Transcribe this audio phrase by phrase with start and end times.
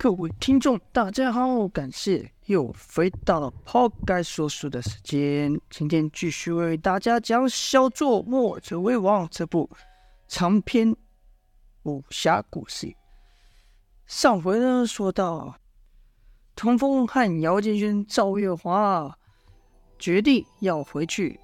[0.00, 5.60] 各位听众，大家好，感谢又回到了抛开说书的时间。
[5.70, 9.68] 今天继续为大家讲《小作墨者为王》这部
[10.28, 10.94] 长篇
[11.82, 12.94] 武侠故事。
[14.06, 15.56] 上回呢，说到
[16.54, 19.12] 童风和姚建军、赵月华
[19.98, 21.40] 决定要回去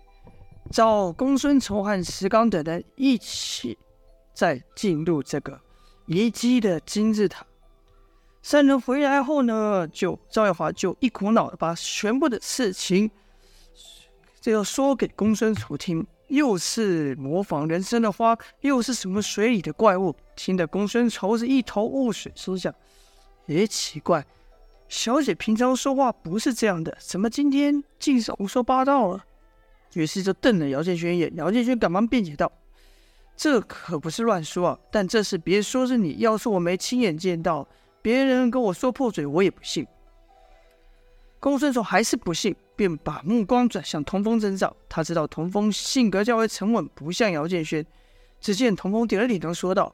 [0.70, 3.76] 找公孙丑和石刚等人一起
[4.32, 5.60] 再进入这个
[6.06, 7.44] 遗迹的金字塔。
[8.44, 13.10] 三人回来后呢，就赵月华就一股脑的把全部的事情，
[14.38, 22.72] 这要说给公孙楚听，又是模仿人参的花，又是什么水里的怪物，听得公孙丑是一头雾水，心想：
[23.46, 24.26] 也奇怪，
[24.90, 29.24] 小姐平常说话不是这样的，怎么今天竟是胡说八道了？
[29.94, 32.52] 于是就瞪了姚建勋一眼，姚建勋赶忙辩解道
[33.38, 37.66] ：“这可不是乱说啊，但这事别说是你，要是我没亲眼见到。”
[38.04, 39.86] 别人跟我说破嘴，我也不信。
[41.40, 44.76] 公孙丑还是不信，便把目光转向童风身上。
[44.90, 47.82] 他知道童风性格较为沉稳，不像姚建轩。
[48.42, 49.90] 只见童风点了点头，说道：“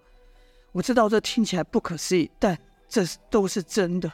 [0.73, 4.11] 我知道这听起来不可思议，但这都是真的。”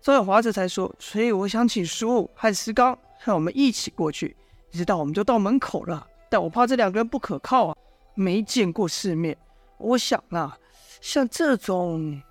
[0.00, 4.36] 赵月华这才说：“所以我想请叔和石刚和我们一起过去。
[4.70, 7.76] 你知道，我们就到门口了，但我怕这两个人不可靠啊，
[8.14, 9.36] 没见过世面。
[9.78, 10.56] 我想啊，
[11.00, 12.22] 像这种……”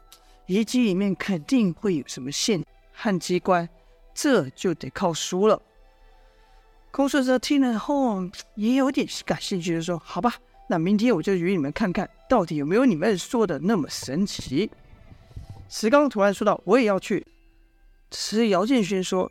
[0.48, 3.68] 遗迹里面肯定会有什么线和机关，
[4.14, 5.62] 这就得靠书了。
[6.90, 8.24] 公孙策听了后
[8.56, 10.34] 也有点感兴趣的说：“好吧，
[10.70, 14.72] 那明天我就与你们看看到底有没有你们说的那么神奇。”
[15.70, 17.28] 石刚突然说道：“我也要去。”
[18.10, 19.30] 只是姚建勋说：“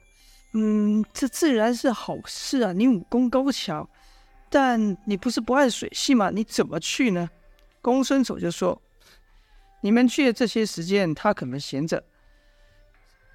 [0.53, 3.89] 嗯，这自然是好事啊，你武功高强，
[4.50, 6.31] 但你不是不爱水系吗？
[6.31, 7.31] 你怎么去呢？”
[7.81, 8.81] 公孙丑就说。
[9.87, 12.03] 你们去的这些时间，他可能闲着。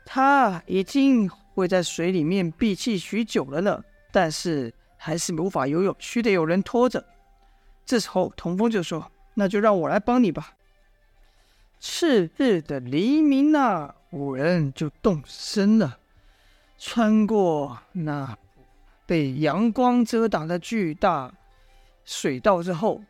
[0.03, 7.07] 他已经会在水里面闭气许久了呢，但是还是无法游泳，须得有人拖着。
[7.85, 10.57] 这时候，童风就说：“那就让我来帮你吧。”
[11.79, 15.99] 次日的黎明啊，五人就动身了，
[16.77, 18.37] 穿过那
[19.05, 21.31] 被阳光遮挡的巨大
[22.03, 23.01] 水道之后。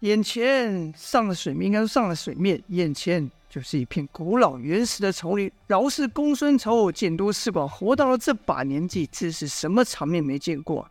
[0.00, 5.50] 眼前上了水面，应该说上了水面，眼前就是一片古老原始的丛林。
[5.66, 10.88] 饶是公孙丑见多识广，活到了这把年纪，这是什么场面没见过？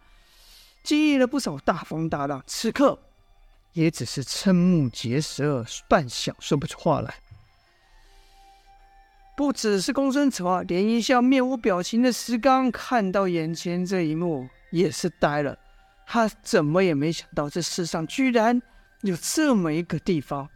[0.84, 3.00] 经历了不少大风大浪，此刻
[3.74, 7.16] 也只是瞠目结舌，半晌说不出话来。
[9.38, 15.58] 不只是公孙丑啊，连一向面无表情的石刚看到眼前这一幕，也是呆了。
[16.06, 18.62] 他怎么也没想到，这世上居然……
[19.02, 20.50] 有这么一个地方，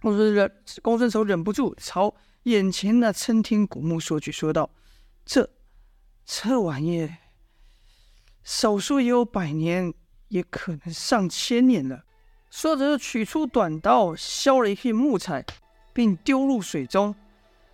[0.00, 4.70] 公孙忍公孙丑忍不住朝眼前那参天古木说句说道
[5.24, 5.48] ：“这
[6.24, 7.08] 这玩意，
[8.44, 9.94] 少说也有百年，
[10.28, 12.04] 也可能上千年了。”
[12.50, 15.44] 说着，取出短刀，削了一片木材，
[15.94, 17.14] 并丢入水中。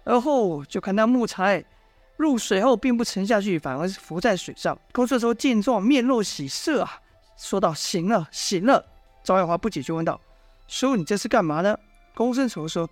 [0.05, 1.65] 而后就看那木材
[2.17, 4.79] 入水后，并不沉下去，反而是浮在水上。
[4.93, 7.03] 公孙丑见状，面露喜色啊，
[7.37, 8.87] 说道：“行了，行了。”
[9.29, 10.19] 赵月华不解，就问道
[10.69, 11.79] ：“叔，你这是干嘛呢？”
[12.17, 12.89] 公孙丑说：“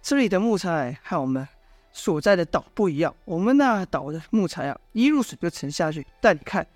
[0.00, 1.46] 这里的木材和我们
[1.92, 3.14] 所在的岛不一样。
[3.26, 6.66] 我们那岛的木材啊，一入水就沉下去，但你看，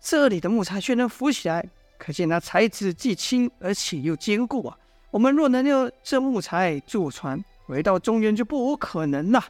[0.00, 1.68] 这里的木材却能浮起来，
[1.98, 4.78] 可见那材质既轻而且又坚固啊！
[5.10, 9.44] 我们若能用这木材坐船回到中原，就不无可能了。”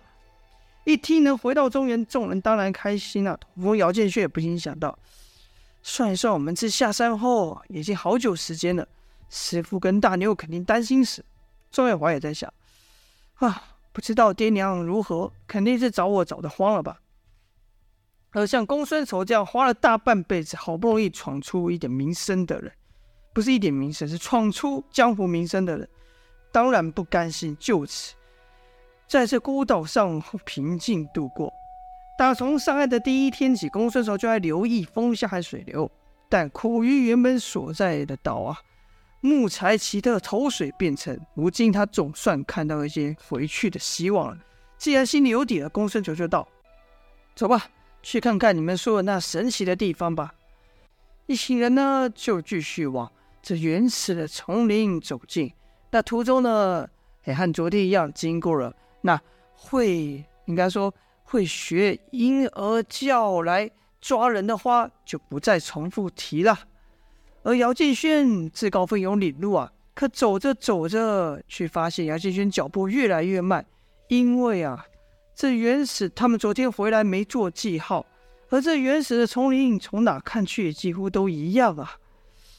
[0.84, 3.36] 一听能回到中原，众人当然开心了。
[3.36, 4.98] 童风、姚建勋也不禁想到。
[5.82, 8.86] 算一算，我们自下山后已经好久时间了。
[9.28, 11.24] 师傅跟大牛肯定担心死。
[11.70, 12.52] 周月华也在想：
[13.36, 17.00] 啊，不知道爹娘如何，肯定是找我找的慌了吧？
[18.32, 22.72] 而像公孙丑这样花了大半辈子，好不容易闯出一点名声的人，
[23.32, 25.88] 不是一点名声，是闯出江湖名声的人，
[26.52, 28.14] 当然不甘心就此
[29.08, 31.53] 在这孤岛上平静度过。
[32.21, 35.91] 打从上岸的第一天起，公孙丑就在留意风向和水流，
[36.28, 38.59] 但苦于原本所在的岛啊，
[39.22, 41.19] 木材奇特，投水便沉。
[41.33, 44.39] 如今他总算看到一些回去的希望了。
[44.77, 46.47] 既然心里有底了，公孙丑就道
[47.34, 47.71] ：“走吧，
[48.03, 50.34] 去看看你们说的那神奇的地方吧。”
[51.25, 55.51] 一行人呢，就继续往这原始的丛林走进。
[55.91, 56.87] 那途中呢，
[57.25, 59.19] 也和昨天一样，经过了那
[59.55, 60.93] 会，应该说。
[61.30, 66.59] 会学婴儿叫来抓人的话，就不再重复提了。
[67.44, 73.65] 而姚建轩自告奋勇领路啊，可走着走着，却发现姚建轩脚步越来越慢，
[74.09, 74.84] 因为啊，
[75.32, 78.04] 这原始他们昨天回来没做记号，
[78.48, 81.92] 而这原始的丛林从哪看去几乎都一样啊，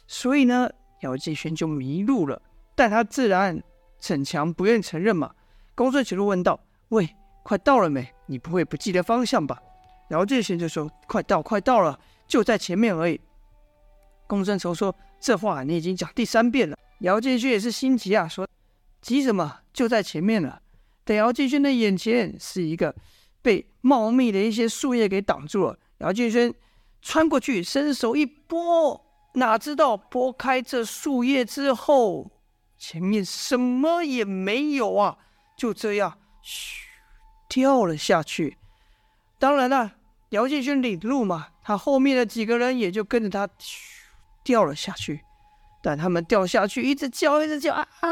[0.07, 0.69] 所以呢，
[1.01, 2.41] 姚建轩就迷路了。
[2.73, 3.61] 但他自然
[3.99, 5.29] 逞强，不愿承认嘛。
[5.75, 6.57] 公孙球就问道
[6.89, 7.13] ：“喂，
[7.43, 8.09] 快到了没？
[8.31, 9.61] 你不会不记得方向吧？”
[10.09, 13.19] 姚建轩就说：“快到，快到了，就在前面而已。”
[14.25, 18.47] 公孙仇说：“这话你已经讲第三遍了。”姚建勋也是心急啊，说
[19.01, 19.59] ：“急什么？
[19.73, 20.61] 就在前面了。”
[21.03, 22.95] 但姚建勋的眼前是一个
[23.41, 25.79] 被茂密的一些树叶给挡住了。
[25.97, 26.53] 姚建勋
[27.01, 29.03] 穿过去，伸手一拨，
[29.33, 32.31] 哪知道拨开这树叶之后，
[32.77, 35.17] 前面什么也没有啊！
[35.57, 36.90] 就这样，嘘，
[37.51, 38.57] 掉了下去。
[39.37, 39.91] 当然了，
[40.29, 43.49] 姚建勋领路嘛，他后面的几个人也就跟着他，
[44.41, 45.19] 掉了下去。
[45.81, 48.09] 但他们掉下去，一直叫，一直叫啊啊！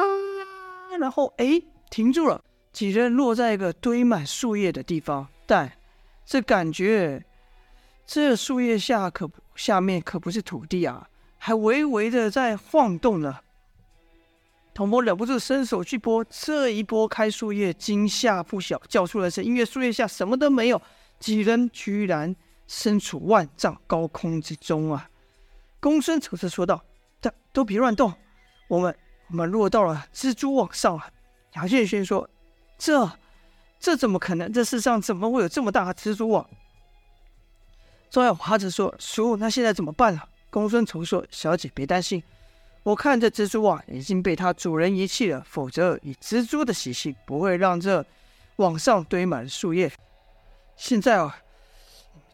[1.00, 2.44] 然后哎，停住了，
[2.74, 5.26] 几人落在一个堆满树叶的地方。
[5.46, 5.72] 但
[6.26, 7.24] 这感觉，
[8.06, 11.08] 这树叶下可下面可不是土地啊，
[11.38, 13.38] 还微微的在晃动呢。
[14.80, 20.82] 童风忍不住伸手去拨，这一拨开树叶，惊吓不小，叫出了声，因为树叶下什么都没有，
[21.20, 22.34] 几人居然
[22.66, 25.10] 身处万丈高空之中啊！
[25.82, 26.82] 公孙丑策说道。
[27.20, 28.14] 都都别乱动，
[28.70, 28.96] 我们
[29.28, 31.12] 我们落到了蜘蛛网上了。
[31.56, 32.30] 杨建勋说
[32.80, 33.12] ：“这
[33.82, 34.54] 这怎么可能？
[34.54, 36.50] 这世上怎么会有这么大的蜘蛛网？”
[38.10, 42.24] 周耀华则说：“叔，那现在怎么办啊？”公孙丑说：“小姐别担心，
[42.84, 48.04] 我看这蜘蛛网已经被它主人遗弃了，否则以蜘蛛的习性，不会让这
[48.56, 49.92] 网上堆满了树叶。
[50.76, 51.38] 现在啊，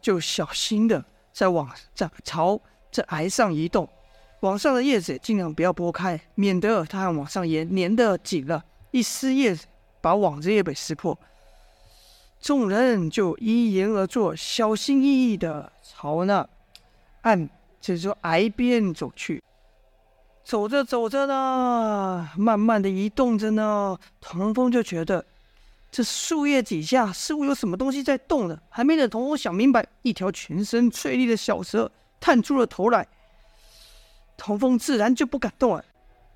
[0.00, 2.60] 就小心的在网在朝
[2.90, 3.88] 这崖上移动。”
[4.40, 8.62] 网上的叶子尽量不要拨开，免得它和网上也粘得紧了，
[8.92, 9.66] 一撕叶子，
[10.00, 11.18] 把网子也被撕破。
[12.38, 16.48] 众人就依言而作，小心翼翼的朝那
[17.22, 17.48] 岸，
[17.80, 19.42] 就是说崖边走去。
[20.46, 25.26] 走着走着呢，慢慢的移动着呢，童风就觉得
[25.90, 28.56] 这树叶底下似乎有什么东西在动呢。
[28.68, 31.90] 还没等童风想明白，一条全身翠绿的小蛇
[32.20, 33.08] 探出了头来。
[34.36, 35.84] 童风自然就不敢动了。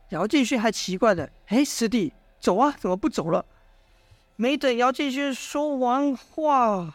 [0.09, 3.45] 姚建勋还奇怪的：“哎，师弟，走啊，怎么不走了？”
[4.35, 6.93] 没等姚建勋说完话，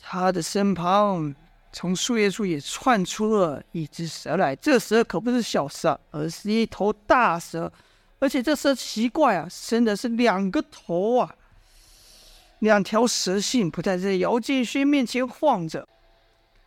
[0.00, 1.32] 他的身旁
[1.72, 4.54] 从树叶处也窜出了一只蛇来。
[4.54, 7.72] 这蛇可不是小蛇，而是一头大蛇，
[8.18, 11.34] 而且这蛇奇怪啊，生的是两个头啊，
[12.58, 15.88] 两条蛇信不在这姚建勋面前晃着，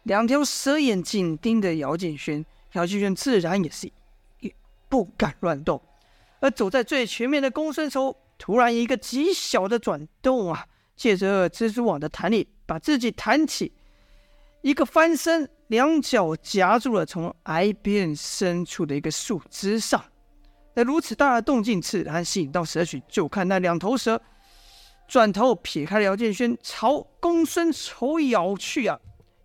[0.03, 2.45] 两条蛇眼紧盯着姚建勋。
[2.73, 3.89] 姚建轩自然也是，
[4.41, 4.53] 也
[4.89, 5.81] 不敢乱动。
[6.41, 10.65] 而走在最前面的公孙仇，突然一个极小的转动啊，
[10.97, 13.71] 借着蜘蛛网的弹力，把自己弹起，
[14.65, 20.03] 一个翻身，两脚夹住了从崖边深处的一个树枝上。
[20.73, 22.99] 那如此大的动静，自然吸引到蛇群。
[23.07, 24.19] 就看那两头蛇
[25.07, 28.99] 转头撇开了姚建轩，朝公孙仇咬去啊！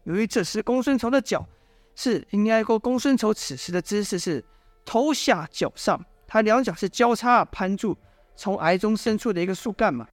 [0.05, 1.47] 由于这时公孙仇的脚。
[1.95, 4.43] 是应该说，公孙仇此时的姿势是
[4.87, 7.95] 头下脚上，他两脚是交叉攀住
[8.37, 10.09] 从崖中深处的一个树干嘛。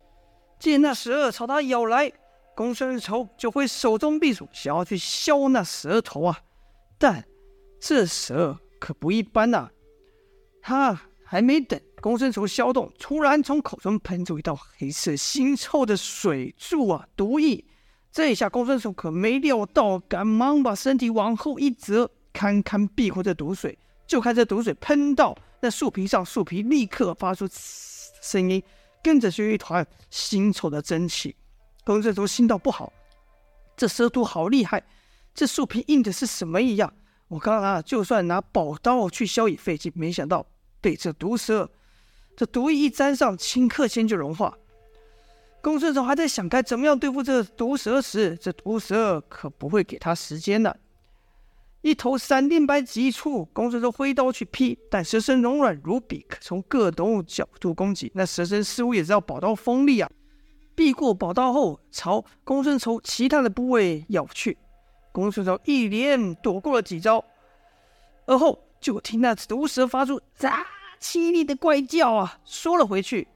[0.59, 2.11] 见那蛇朝他咬来，
[2.57, 6.39] 公孙仇就会手中匕首想要去削那蛇头啊。
[6.97, 7.23] 但
[7.79, 9.71] 这蛇可不一般呐、啊，
[10.63, 17.63] 他还没等公孙仇削动，突然从口中喷出一道黑色腥臭的水柱啊，毒液。
[18.11, 23.77] 这一下，公孙仇可没料到，赶忙把身体往后一折，堪堪避过这毒水。
[24.07, 28.63] 就看这毒水喷到那树皮上，树皮立刻发出声音，
[29.03, 31.35] 跟着就一团腥臭的蒸汽。
[31.87, 32.91] 公孙仇心道不好，
[33.77, 34.83] 这蛇毒好厉害，
[35.33, 36.93] 这树皮硬的是什么一样？
[37.29, 40.45] 我刚刚啊，就算拿宝刀去削也费劲，没想到
[40.81, 41.71] 被这毒蛇
[42.35, 44.57] 这毒液一沾上，顷刻间就融化。
[45.61, 50.75] 公孙仇还在想该怎么样对付这毒蛇时，这毒蛇可不会给他时间了。
[51.79, 58.11] 一头闪电般急出，公孙仇挥刀去劈，但蛇身柔软如笔，可从各种角度攻击。
[58.13, 60.11] 那蛇身似乎也知道宝刀锋利啊，
[60.77, 64.59] 避过宝刀后，朝公孙仇其他的部位咬去。
[65.11, 67.25] 公孙仇一连躲过了几招，
[68.27, 70.67] 而后就听那毒蛇发出啊
[71.01, 73.27] 凄厉的怪叫啊，缩了回去。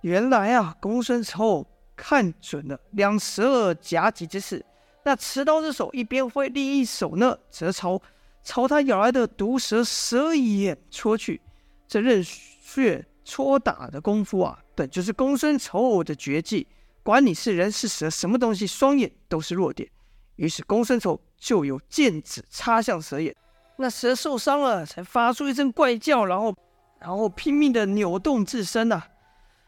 [0.00, 4.64] 原来啊，公孙仇看准了两蛇夹击之势，
[5.04, 8.00] 那持刀之手一边挥，另一手呢则朝
[8.42, 11.42] 朝他咬来的毒蛇蛇眼戳去。
[11.86, 16.66] 这任穴戳打的功夫啊，本就是公孙丑的绝技。
[17.02, 19.88] 管你是人是蛇，什么东西，双眼都是弱点。
[20.36, 23.36] 于是公孙丑就有剑指插向蛇眼，
[23.76, 26.54] 那蛇受伤了，才发出一声怪叫，然后，
[26.98, 29.02] 然后拼命的扭动自身呐、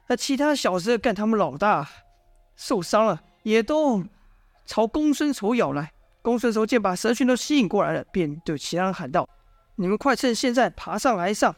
[0.09, 1.87] 那其他小蛇干他们老大
[2.57, 4.03] 受伤了，也都
[4.65, 5.93] 朝公孙丑咬来。
[6.23, 9.29] 公孙丑见把蛇群都吸引过来了，便对其他人喊道
[9.77, 11.55] ：“你们快趁现在爬上来上！”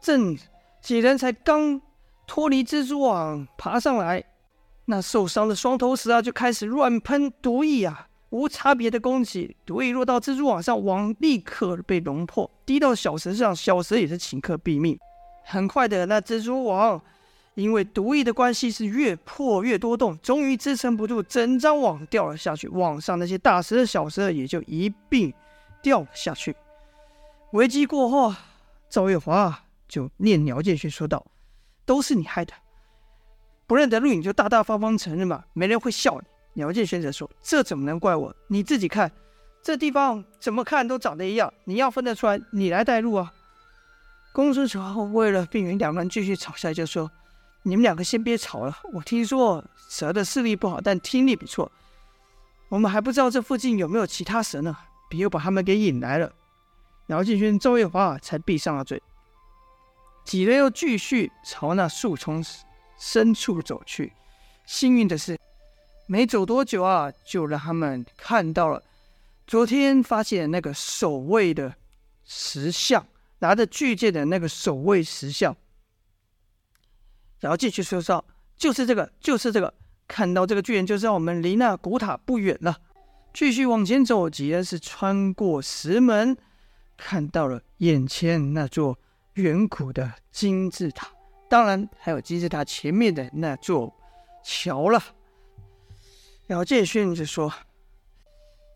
[0.00, 0.38] 正
[0.80, 1.78] 几人才刚
[2.28, 4.22] 脱离蜘蛛网爬上来。
[4.84, 9.56] 那受伤的双头蛇啊，就开始乱喷毒液啊，无差别的攻击。
[9.66, 14.98] 毒液落到蜘蛛网上，网立刻被龙破；滴到小蛇上，小蛇也是顷刻毙命。
[15.44, 17.00] 很快的，那蜘蛛网
[17.54, 22.68] 因为毒液的关系，是越破越多洞，终于支撑不住，整张网掉了下去。
[22.68, 25.32] 网上那些大蛇、小蛇也就一并
[25.82, 26.56] 掉了下去。
[27.52, 28.34] 危机过后，
[28.88, 31.26] 赵月华就念姚建勋说道
[31.88, 32.52] ：“都是你害的。”
[33.66, 36.60] 不认得路，你就大大方方承认吧，没人会笑你。
[36.62, 38.34] 姚建轩则说：“这怎么能怪我？
[38.48, 39.10] 你自己看，
[39.62, 41.52] 这地方怎么看都长得一样。
[41.64, 43.32] 你要分得出来，你来带路啊。”
[44.32, 44.80] 公孙丑
[45.12, 47.10] 为了避免两个人继续吵下来，就说
[47.62, 48.76] ：“你们两个先别吵了。
[48.92, 51.70] 我听说蛇的视力不好，但听力不错。
[52.68, 54.76] 我们还不知道这附近有没有其他蛇呢，
[55.08, 56.32] 别又把他们给引来了。”
[57.08, 59.02] 姚建轩、周月华才闭上了嘴。
[60.28, 62.44] 几人又继续朝那树丛
[62.98, 64.12] 深处走去，
[64.66, 65.38] 幸运的是，
[66.06, 68.82] 没走多久啊，就让他们看到了
[69.46, 71.74] 昨天发现那个守卫的
[72.26, 73.06] 石像，
[73.38, 75.56] 拿着巨剑的那个守卫石像。
[77.40, 78.22] 然后继续说道
[78.54, 79.72] ：“就是这个，就是这个。
[80.06, 82.76] 看到这个巨人，就知道我们离那古塔不远了。”
[83.32, 86.36] 继续往前走，几人是穿过石门，
[86.98, 88.98] 看到了眼前那座
[89.38, 91.08] 远古的金字塔。
[91.48, 93.94] 当然，还有金字塔前面的那座
[94.44, 95.00] 桥了。
[96.48, 97.52] 姚建勋就说：“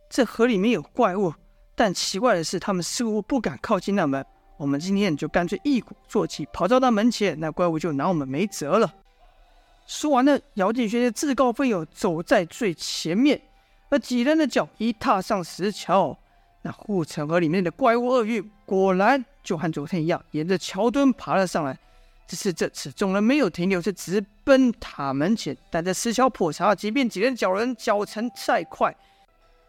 [0.09, 1.35] 这河里面有怪物，
[1.75, 4.25] 但奇怪的是，他们似乎不敢靠近那门。
[4.57, 8.95] 我们今天就干脆一鼓作气，跑到那门前，那怪物就拿我们没辙了。”
[9.85, 13.43] 说完了，姚建勋自告奋勇走在最前面，
[13.91, 16.17] 而几人的脚一踏上石桥，
[16.63, 21.79] 那护城河里面的怪物鳄鱼果然就和昨天一样，沿着桥墩爬了上来。
[22.29, 25.55] 只是这次众人没有停留，是直奔塔门前。
[25.71, 28.95] 但这石桥破查，即便几人脚人脚程再快，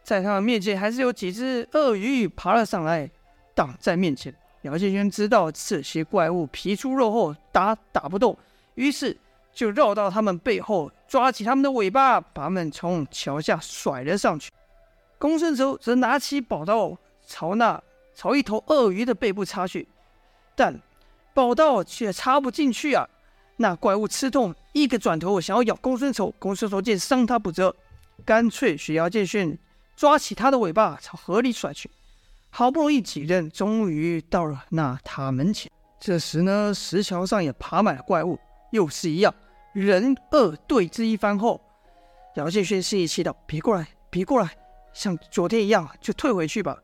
[0.02, 3.10] 在他们面前还是有几只鳄鱼爬了上来，
[3.54, 4.34] 挡在面前。
[4.62, 8.38] 姚建轩知道这些怪物皮粗肉厚，打打不动，
[8.76, 9.18] 于是
[9.54, 14.50] 就绕到他们背后，抓起他们的尾巴，把他们从桥下甩了上去。
[15.18, 17.82] 公孙仇则拿起宝刀，朝那
[18.16, 19.88] 朝一头鳄鱼的背部插去，
[20.56, 20.80] 但。
[21.36, 23.10] 宝刀却插不进去啊！
[23.58, 26.32] 那怪物吃痛，一个转头想要咬公孙丑。
[26.38, 27.76] 公孙丑见伤他不辙，
[28.24, 29.58] 干脆学姚建勋
[29.96, 31.90] 抓起他的尾巴朝河里甩去。
[32.52, 38.38] 好不容易几人终于到了那塔门前，这时呢，石桥上也爬满了怪物，
[38.70, 39.34] 又是一样
[39.74, 41.60] 人恶对峙一番后，
[42.36, 44.56] 姚建勋示意气道：“别过来，别过来，
[44.94, 46.78] 像昨天一样，就退回去吧。”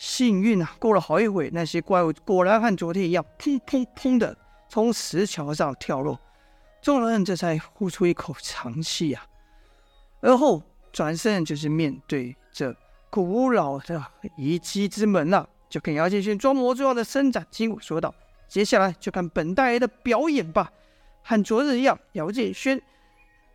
[0.00, 0.74] 幸运啊！
[0.78, 4.34] 过了好一会，那些怪物果然和昨天一样，砰砰砰的
[4.66, 6.18] 从石桥上跳落。
[6.80, 9.22] 众人这才呼出一口长气、啊。
[10.22, 12.74] 而后转身就是面对这
[13.10, 14.02] 古老的
[14.38, 18.14] 遗迹之门了、啊，就跟姚建勋装模作样的伸展筋骨说道
[18.48, 20.72] ：“接下来就看本大爷的表演吧。”
[21.22, 22.80] 和昨日一样，姚建勋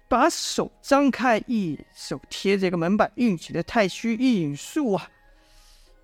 [0.08, 5.10] 把手张开，一手贴着一个门板，运起了太虚一影术啊。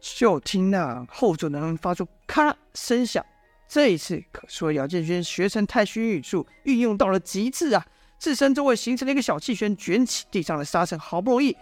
[0.02, 3.24] 就听那后座的人发出咔啦声响，
[3.68, 7.86] 这一次可说姚建勋学成太虚语术运用到了极致啊！
[8.18, 11.56] 自身周围形成了一个小气旋，卷起地上的沙尘，好不容易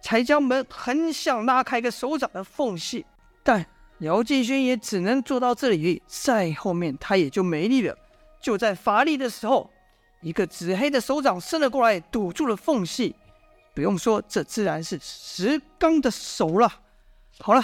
[0.00, 3.04] 才将门横向拉开一个手掌的缝隙。
[3.42, 3.66] 但
[3.98, 7.96] 姚建勋也只能做到这里，再后面他也就没力了。
[8.40, 9.70] 就在乏力的时候，
[10.20, 13.14] 一个紫黑的手掌伸了过来，堵住了缝隙。
[13.74, 16.80] 不用说，这自然是石刚的手了。
[17.40, 17.62] 好了，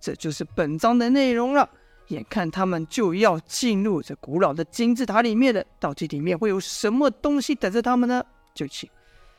[0.00, 1.68] 这就是本章的内容了。
[2.08, 8.24] 眼看他们就要进入这古老的金字塔里面了，到底里面会有什么东西等着他们呢？
[8.52, 8.90] 就请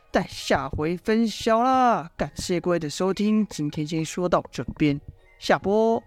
[0.10, 2.10] 待下回分晓啦！
[2.16, 5.00] 感谢各位的收听，今天先说到这边，
[5.38, 6.02] 下播。